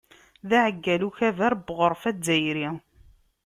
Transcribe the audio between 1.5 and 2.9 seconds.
n Uɣref Azzayri.